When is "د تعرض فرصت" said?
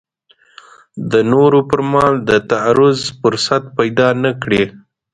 2.29-3.63